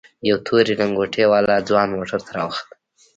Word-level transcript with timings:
يو 0.29 0.37
تورې 0.45 0.73
لنگوټې 0.79 1.23
والا 1.31 1.57
ځوان 1.69 1.87
موټر 1.97 2.19
ته 2.25 2.31
راوخوت. 2.37 2.67